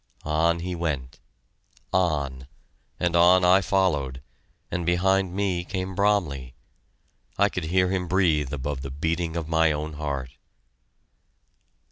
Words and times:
On 0.25 0.61
he 0.61 0.73
went 0.73 1.19
on 1.93 2.47
and 2.99 3.15
on 3.15 3.45
I 3.45 3.61
followed, 3.61 4.23
and 4.71 4.83
behind 4.83 5.31
me 5.35 5.63
came 5.63 5.93
Bromley. 5.93 6.55
I 7.37 7.49
could 7.49 7.65
hear 7.65 7.89
him 7.91 8.07
breathe 8.07 8.51
above 8.51 8.81
the 8.81 8.89
beating 8.89 9.35
of 9.37 9.47
my 9.47 9.71
own 9.71 9.93
heart. 9.93 10.31